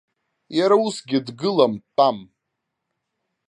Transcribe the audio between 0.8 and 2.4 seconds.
усгьы дгылам, дтәам.